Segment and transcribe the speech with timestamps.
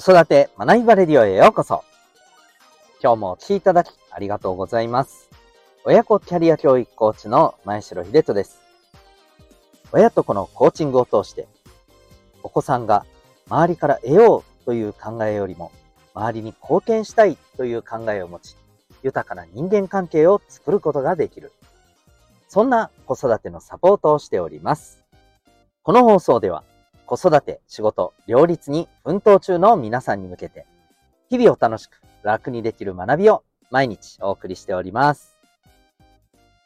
[0.00, 1.82] 子育て学びバレディオへようこそ。
[3.02, 5.28] 今日もお聴きいただきありがとうございます。
[5.84, 8.60] 親子キャリア教育コーチの前城秀人です。
[9.90, 11.48] 親と子のコーチングを通して、
[12.44, 13.06] お子さんが
[13.48, 15.72] 周りから得ようという考えよりも、
[16.14, 18.54] 周りに貢献したいという考えを持ち、
[19.02, 21.50] 豊かな人間関係を作ることができる。
[22.46, 25.02] そんな子育てのサポートをしております。
[25.82, 26.62] この放送では、
[27.08, 30.66] 子育て、仕事、両立に奮闘中の皆さんに向けて、
[31.30, 35.38] 日々を楽しく楽にできる学びを毎日お送りしております。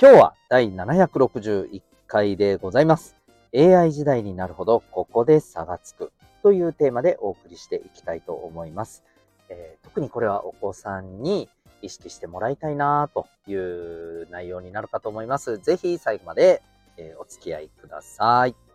[0.00, 3.16] 今日は第761回でございます。
[3.54, 6.10] AI 時代になるほどここで差がつく
[6.42, 9.04] というテーマでお送りしていきたいと思います。
[9.50, 11.50] えー、特にこれはお子さんに
[11.82, 15.58] 意識してもらいたいなという内容になるかと思います。
[15.58, 16.62] ぜひ最後まで、
[16.96, 18.69] えお付き合いください。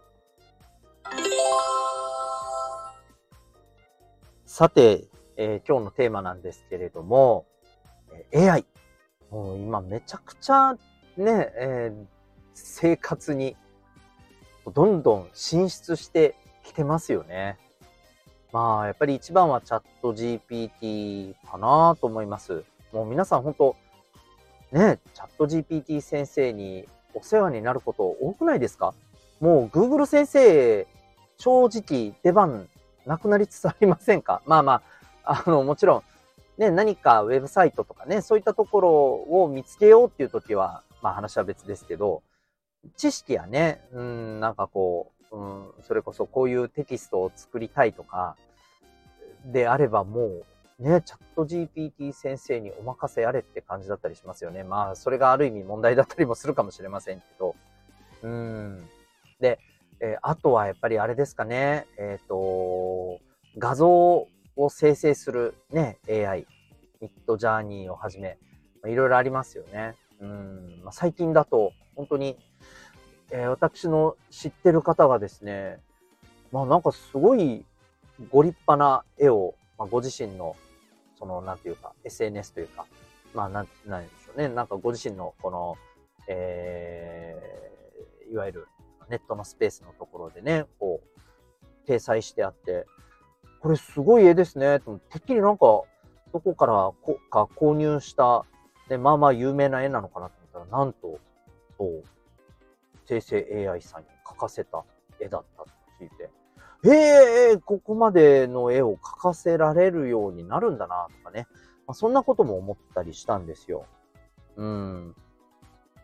[4.46, 7.46] さて、えー、今日のテーマなんですけれども、
[8.34, 8.66] AI。
[9.30, 10.76] もう今めちゃくちゃ
[11.18, 12.06] ね、えー、
[12.54, 13.58] 生活に
[14.74, 17.58] どんどん進出してきてますよね。
[18.54, 22.64] まあ、やっぱり一番はチャット GPT かなと思います。
[22.94, 23.76] もう皆さん本当
[24.72, 28.94] ね、チャット GPT 先生にお世話になること多くないですか？
[29.42, 30.88] もう Google 先生
[31.38, 32.70] 正直出番
[33.06, 34.42] なくなりつつありませんか？
[34.48, 34.82] まあま
[35.24, 36.04] あ、あの、もちろん、
[36.58, 38.92] ね、何かウェブサイトとかね、そういったところ
[39.44, 42.24] を見つけようっていう時は、まあ話は別ですけど、
[42.96, 48.38] 知識やね、うん、なんかこう、うん、それこそこういうテキストを作りたいとか、
[49.46, 50.46] であればもう、
[50.80, 54.64] ね、チャット GPT 先生にお任せあれって感じだったりしますよね。
[54.64, 57.56] まあ、それがある意味問題だったりもするかもしれませんけど。
[58.24, 58.90] うん。
[59.40, 59.60] で、
[60.00, 63.20] えー、あとはやっぱりあれですかね、えっ、ー、と、
[63.58, 64.28] 画像を
[64.70, 66.46] 生成するね、AI、
[67.02, 68.38] ミッドジャーニーをはじめ、
[68.82, 69.96] まあ、いろいろありますよね。
[70.20, 72.38] うん、まあ、最近だと、本当に、
[73.32, 75.80] えー、私の知ってる方がですね、
[76.52, 77.66] まあなんかすごい
[78.32, 80.56] ご立派な絵を、まあ、ご自身の、
[81.18, 82.86] その、なんていうか、SNS というか、
[83.34, 85.78] まあなん、なんでしょうね、なんかご自身のこの、
[86.28, 88.68] えー、いわゆる
[89.10, 92.86] ネットのスペースのところでね、こう、掲載してあって、
[93.62, 94.80] これすごい絵ですね。
[94.80, 95.66] てっきりなんか、
[96.34, 98.46] どこからこか購入した、
[98.90, 101.20] で、まあまあ有名な絵なのかなと思ったら、なんと、
[101.78, 102.04] そう、
[103.06, 104.84] 生成 AI さんに描かせた
[105.20, 106.30] 絵だったと聞いて、
[106.88, 111.48] ええー、ここまでの絵を描かせられるようになるんだな、とかね。
[111.88, 113.86] まあ、そんなことも思ったりしたんですよ。
[114.56, 115.16] うん。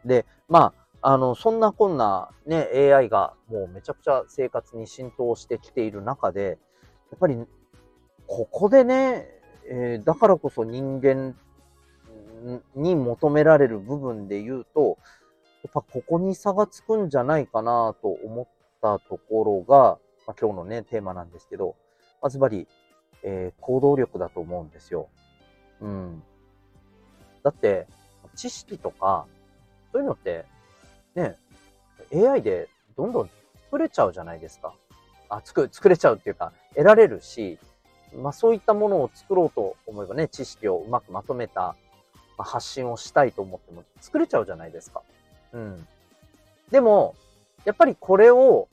[0.06, 6.60] で、まあ、あの、そんなこんなね、AI がもうめちゃくちゃ生活に浸透してきている中で、
[7.12, 7.38] やっぱり、
[8.28, 9.28] ここでね、
[9.68, 11.36] えー、だからこそ人間
[12.76, 14.98] に求められる部分で言うと、
[15.64, 18.48] やっぱここに差がつくんじゃないかなと思っ
[18.82, 19.98] たところが、
[20.28, 21.76] まあ、今日のね、テーマなんですけど、
[22.22, 22.68] まあずばり、
[23.24, 25.10] えー、行動力だと思うんですよ。
[25.82, 26.24] うん。
[27.44, 27.88] だって、
[28.36, 29.26] 知識とか、
[29.92, 30.46] そういうのって
[31.16, 31.38] ね、
[32.14, 33.30] AI でどんどん
[33.66, 34.74] 作れちゃうじゃないですか。
[35.30, 37.58] あ、作、作れちゃうっていうか、得られるし、
[38.16, 41.76] まあそういったものを作ろうと思えばね、知識をうまくまとめた、
[42.38, 45.02] まあ、発信をしたいと思っても作れちゃうじゃないですか。
[45.54, 45.88] うん。
[46.70, 47.16] でも、
[47.66, 48.68] やっぱりこれを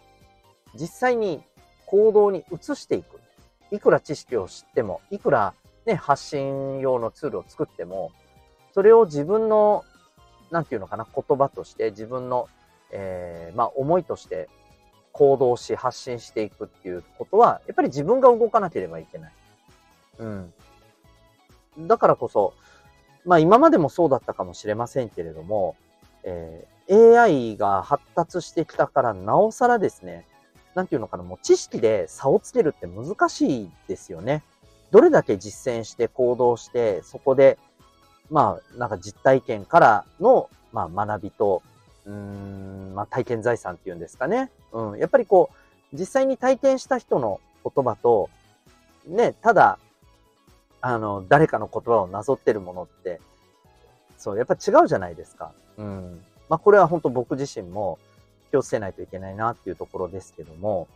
[0.75, 1.43] 実際に
[1.87, 3.19] 行動に移していく。
[3.71, 5.54] いくら知識を知っても、いくら
[5.88, 8.12] ね、発信用のツールを作っても、
[8.75, 9.84] それを自分の
[10.50, 12.48] なんていうのかな、言葉として自分の、
[12.91, 14.48] えー、まあ思いとして
[15.12, 19.32] 行動し発信していくっていうことは、やっぱり自分が動かなければいけない。
[20.19, 20.53] うん。
[21.81, 22.54] だからこそ、
[23.25, 25.76] まあ今までもそうだったかもしれませんけれども、
[26.25, 30.27] えー、AI が発達してきたからなおさらですね、
[30.74, 34.42] なんていうのかな、もう知識で差をつけるって難しいですよね。
[34.91, 37.59] どれだけ実践して行動して、そこで
[38.30, 41.63] まあ、なんか実体験からの、まあ、学びと、
[42.07, 44.51] うん、まあ、体験財産っていうんですかね。
[44.72, 44.98] うん。
[44.98, 48.30] やっぱりこう、実際に体験した人の言葉と、
[49.07, 49.78] ね、ただ、
[50.80, 53.21] あの、誰かの言葉をなぞってるものって、
[54.16, 55.53] そう、やっぱ違うじゃないですか。
[55.77, 56.21] うん。
[56.48, 57.98] まあ、これは本当僕自身も
[58.51, 60.89] 気をつけないといけないなっていうところですけども、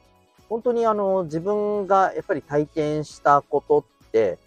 [0.48, 4.38] 本当にあの、自分がやっぱり体験したことって、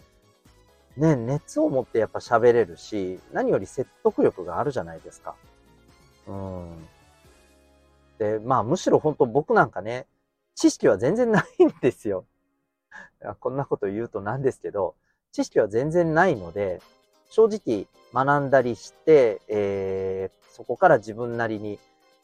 [0.96, 5.34] ね、熱を持ってやっぱ喋れるし、何より説得力があるじゃないですか。
[6.26, 6.88] うん。
[8.18, 10.06] で、まあむしろ本当僕なんかね、
[10.54, 12.24] 知識は全然ないんですよ。
[13.40, 14.94] こんなこと言うとなんですけど、
[15.32, 16.80] 知識は全然ないので、
[17.28, 21.78] 正直学んだりして、えー、そこから自分なりに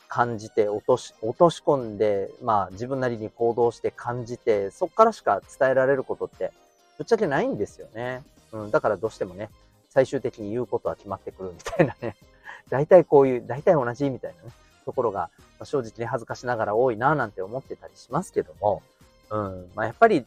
[0.08, 6.52] 感じて落とし、落とし込んで、まあ自分なりに行動して感じて、そこからしか伝えられることって
[6.96, 8.22] ぶっちゃけないんですよね。
[8.52, 9.50] うん、だからどうしてもね、
[9.88, 12.16] 最終的に言うことは決まってくるみたいなね。
[12.70, 14.50] 大体こういう、大体同じみたいなね、
[14.84, 18.82] ところが、ま正直に恥ずかしながら多いななんて思ってたりしますけども、
[19.30, 20.26] うん、まあやっぱり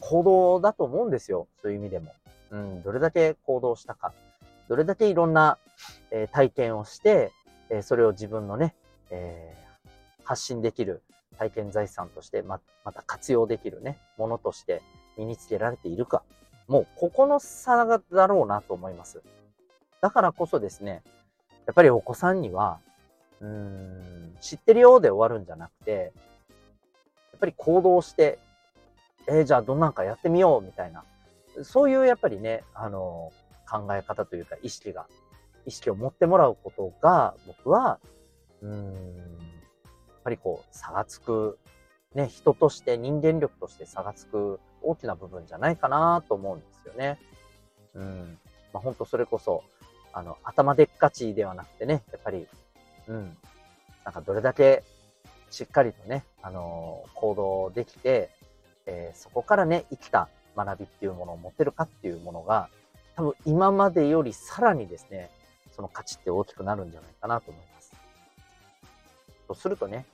[0.00, 1.46] 行動だと思うんですよ。
[1.62, 2.12] そういう意味でも。
[2.50, 4.12] うん、どれだけ行動したか。
[4.68, 5.58] どれだけいろんな、
[6.10, 7.32] えー、体験をして、
[7.68, 8.74] えー、それを自分のね、
[9.10, 11.02] えー、発信できる
[11.38, 14.82] 体験財産としてま、また活用できるね、ものとして
[15.16, 16.22] 身につけられているか。
[16.70, 19.20] もう、ここの差だろうなと思います。
[20.00, 21.02] だからこそですね、
[21.66, 22.78] やっぱりお子さんには、
[23.40, 26.12] うーん、知ってるようで終わるんじゃなくて、
[27.32, 28.38] やっぱり行動して、
[29.26, 31.02] えー、じゃあどんなんかやってみようみたいな、
[31.64, 33.32] そういうやっぱりね、あの、
[33.68, 35.08] 考え方というか意識が、
[35.66, 37.98] 意識を持ってもらうことが、僕は、
[38.62, 41.58] うーん、やっぱりこう、差がつく、
[42.14, 47.18] ね、人として人間力として差がつく大きな部分じゃないかなと思うんですよね。
[47.94, 48.38] うん。
[48.72, 49.62] まあ、本当それこそ、
[50.12, 52.46] あの、頭でっかちではなくてね、やっぱり、
[53.08, 53.36] うん。
[54.04, 54.82] なんかどれだけ
[55.50, 58.30] しっかりとね、あのー、行動できて、
[58.86, 62.68] えー、そこからね、生きた学びっていうものを持てるかっていうものが、
[63.16, 65.30] 多分今までよりさらにですね、
[65.72, 67.92] その価値って大きくなるんじゃないかなと思います。
[69.48, 70.06] とするとね、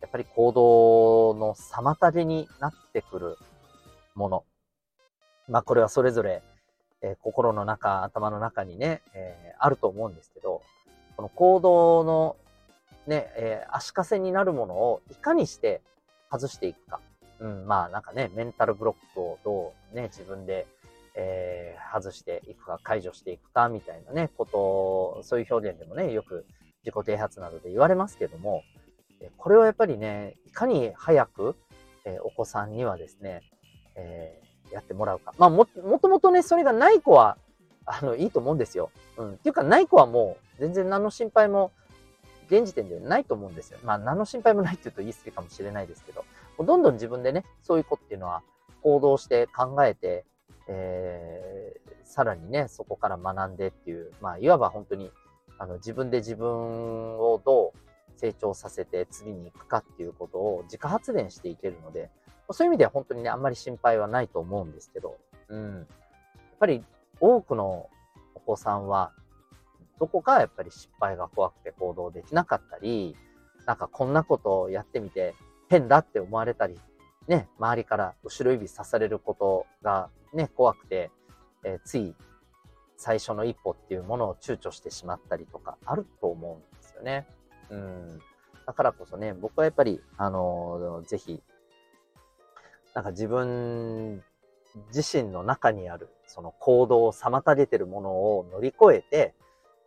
[0.00, 3.38] やっぱり行動の妨げになってくる
[4.14, 4.44] もの。
[5.48, 6.42] まあこれはそれぞれ、
[7.02, 10.62] え、心の中、頭の中にね、え、あると思うんですけど、
[11.16, 12.36] この行動の
[13.06, 15.82] ね、え、足かせになるものをいかにして
[16.30, 17.00] 外していくか。
[17.40, 20.66] うん、まあなんかね、メンタルブロックをどうね、自分で、
[21.14, 26.46] えー、外していくか、解除していくか、みたいなね、ことをそういう表現でもね、よく
[26.84, 28.62] 自己啓発などで言われますけども、
[29.36, 31.56] これはやっぱりね、いかに早く、
[32.04, 33.42] えー、お子さんにはですね、
[33.96, 35.34] えー、やってもらうか。
[35.38, 37.36] まあも、もともとね、それがない子は、
[37.86, 38.90] あの、いいと思うんですよ。
[39.16, 39.32] うん。
[39.34, 41.72] っていうか、ない子はもう、全然何の心配も、
[42.46, 43.78] 現時点でないと思うんですよ。
[43.84, 46.24] まあ、何の心配もないって言うと言い過ぎかもしれないですけど、
[46.62, 48.42] どんどん自分でね、そういう子っていうのは
[48.82, 50.24] 行動して考えて、
[50.68, 55.10] えー、さらにね、そこから学んでっていう、まあ、いわば本当に、
[55.58, 57.78] あの、自分で自分をどう
[58.16, 62.10] 成長させて次に行くかっていうことを自家発電していけるので、
[62.50, 65.16] そういう意味では本当にね、あんまり心配はないと思うんですけど、
[65.48, 65.78] うん。
[65.78, 65.86] やっ
[66.58, 66.84] ぱり
[67.20, 67.88] 多くの
[68.34, 69.12] お子さんは、
[69.98, 73.16] どこかやっぱり失敗が怖くて行動できなかったり、
[73.66, 75.34] なんかこんなことをやってみて
[75.68, 76.78] 変だって思われたり、
[77.28, 81.10] ね、周りから後ろ指さされることがね、怖くて、
[81.64, 82.14] えー、つい
[82.96, 87.26] 最初の一歩っていうものを躊躇してしまったりとかあると思うんですよね。
[87.70, 88.18] うん。
[88.66, 91.42] だからこそね、僕はやっぱり、あのー、ぜひ、
[92.94, 94.22] なんか自分
[94.92, 99.34] 自身の中にある、その行動を妨げてるものを乗り越えて、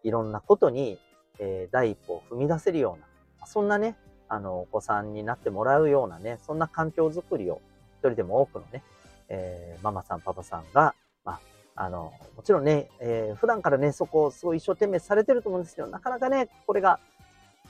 [0.04, 1.00] いろんなことに、
[1.40, 3.98] えー、第一歩を踏み出せるような、そんなね、
[4.30, 7.62] あの、お子さんになってもらうようなね、そんな環境づくりを、
[7.96, 8.84] 一人でも多くのね、
[9.30, 10.94] えー、ママさん、パパさんが、
[11.26, 11.40] まあ、
[11.76, 17.00] あの、もちろんね、えー、普段からね、そこをすごい一生懸命されてると思うんですけど、なかなかね、これが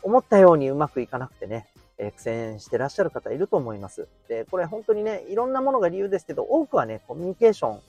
[0.04, 4.08] 思ったようにうまくいかなくてね、え、苦戦してらっしゃる方いると思います。
[4.28, 7.82] で、これ本当にね、いろんなものが理由ですけど、多くはね、コミュニケーション、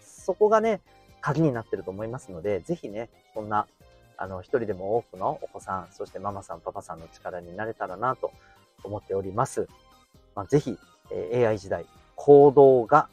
[0.00, 0.80] そこがね、
[1.20, 3.66] 鍵になってると思いますので、ぜひね、そんな、
[4.16, 8.32] あの、一人でも多くのお子さん、そしてママさん、パパさんの力になれたらなと
[8.82, 9.68] 思っております。
[10.34, 10.78] まあ、ぜひ、
[11.12, 11.84] えー、AI 時代、
[12.16, 13.08] 行動が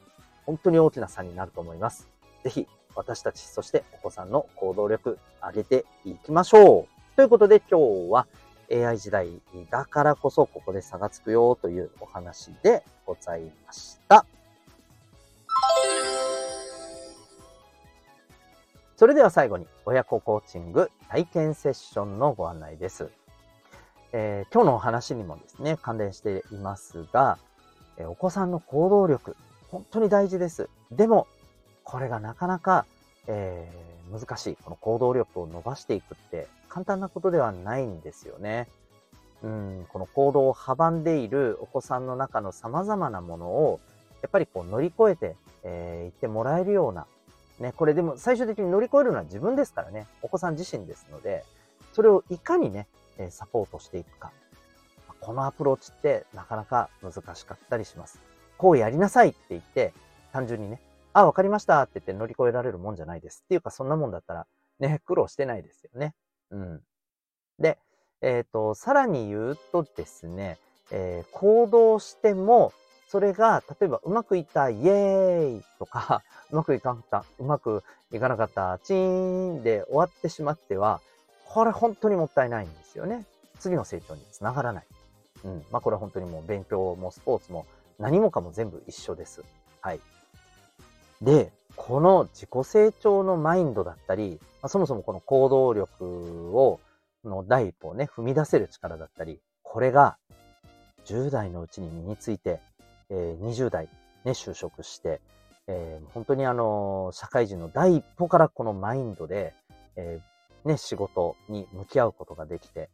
[0.45, 2.07] 本当に大きな差になると思います。
[2.43, 6.96] ぜひ、私たち、そしてお子さんの行動力上げていきましょう。
[7.17, 8.27] ということで今日は
[8.71, 9.27] AI 時代
[9.71, 14.23] だからこそここで差がつくよというお話でございました。
[18.95, 23.09] それでは最後に親子コーチング体験セッションのご案内です。
[24.13, 27.39] えー、今日のお話にもですね、関連していますが、
[27.97, 29.35] えー、お子さんの行動力、
[29.69, 30.69] 本当に大事です。
[30.91, 31.25] でも、
[31.83, 32.85] これがなかなか、
[33.27, 34.57] えー、難しい。
[34.63, 38.67] この行動力を伸ばしていくって簡単なことではないんですよね。
[39.43, 43.79] うん、この行動を阻んでいるお子さんの中の様々なものを、
[44.21, 47.05] やっぱりこう乗り越えて、えー、言ってもらえるような
[47.59, 51.43] ね、これでも最終的に乗り越えるのは自分ですからね、お子さん自身ですので、
[51.93, 52.87] それをいかにね、
[53.29, 54.31] サポートしていくか。
[55.19, 58.21] このアプローチってなかなか難しかったりします。
[58.57, 59.93] こうやりなさいって言って、
[60.31, 60.79] 単純にね、
[61.17, 63.41] あ、わかりましたって言って乗り越えられるもんじゃないです。
[63.43, 64.45] っていうか、そんなもんだったら、
[64.79, 66.13] ね、苦労してないですよね。
[66.51, 66.81] うん。
[67.57, 67.79] で、
[68.21, 70.59] えっ、ー、と、さらに言うとですね、
[70.91, 72.71] えー、行動しても、
[73.07, 76.21] それが、例えばうまくいった、イエーイとか、
[76.51, 81.01] うまくいかなかった、うまくいかなかった、チーンで終わってしまっては、
[81.47, 83.25] これ本当にもったいないんですよね。
[83.57, 84.87] 次の成長につながらない。
[85.45, 85.65] うん。
[85.71, 87.65] まあこれは本当にもう勉強もスポーツも
[87.97, 89.43] 何もかも全部一緒です。
[89.81, 89.99] はい。
[91.21, 96.79] で、この自己成長のマインドだったり、まあ、そもそもこの行動力を、
[97.23, 100.17] の第一歩をね、踏み出せる力だったり、これが
[101.05, 102.59] 10代のうちに身について、
[103.09, 103.89] えー、20代
[104.25, 105.21] ね、就職して、
[105.67, 109.53] えー、本当にあの、社会人の第一歩からこのマインドで、
[109.95, 112.89] えー、ね、仕事に向き合うことができて、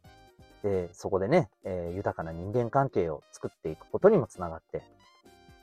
[0.62, 4.82] で、そこでね、えー、豊かな人間関係を作っていくことにもつながって、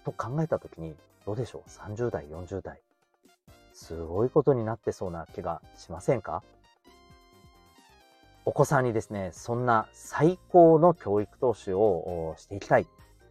[0.06, 0.96] と考えたときに、
[1.32, 2.82] どうでしょう ?30 代、40代。
[3.72, 6.44] すごいことになってそうな気がしませんか？
[8.44, 12.88] お子さんにですね、そんな最高の教育投資をしていきたい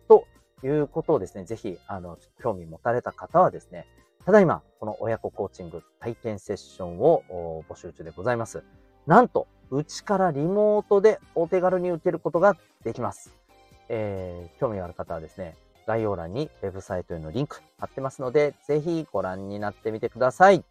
[0.08, 0.24] と
[0.64, 3.86] いうことをですね、ぜひ、あの、興味持たれた方はですね、
[4.24, 7.22] ただいま、この親子コーチング体験セッションを
[7.68, 8.64] 募集中でございます。
[9.06, 13.36] なんと、うちからリモートでお手軽に受けることができます。
[13.90, 15.54] えー、興味がある方はですね、
[15.90, 20.64] 概要欄にウェブサイトへのリンク貼ってますので、ぜひご覧になってみてください。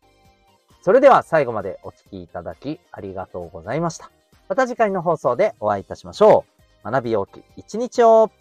[0.82, 4.12] それでは最後までお聴きいただきありがとうございました。
[4.48, 6.46] また次回の放送でお会いいたしましょ
[6.86, 6.90] う。
[6.90, 8.32] 学びようき一日を